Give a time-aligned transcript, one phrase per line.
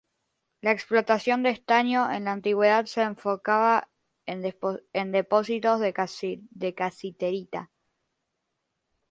[0.63, 3.87] La explotación de estaño en la antigüedad se enfocaba
[4.25, 7.69] en depósitos de casiterita.